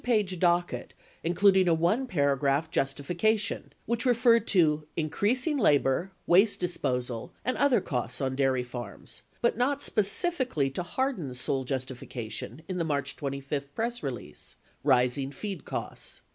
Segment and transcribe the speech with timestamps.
[0.03, 7.31] 670 page docket including a one paragraph "justification" which referred "to increasing labor, waste disposal,
[7.45, 12.79] and other costs on dairy farms," 18 but not specifically to Hardin's sole justification in
[12.79, 16.21] the March 25 press release, rising feed costs.